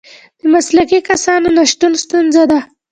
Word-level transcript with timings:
د 0.39 0.41
مسلکي 0.53 0.99
کسانو 1.09 1.47
نشتون 1.57 1.91
ستونزه 2.03 2.43
ده. 2.51 2.59